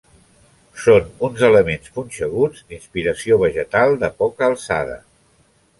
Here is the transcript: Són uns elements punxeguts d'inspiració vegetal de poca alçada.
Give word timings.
Són 0.83 1.11
uns 1.27 1.43
elements 1.49 1.93
punxeguts 1.99 2.65
d'inspiració 2.73 3.39
vegetal 3.47 3.95
de 4.05 4.15
poca 4.25 4.51
alçada. 4.51 4.99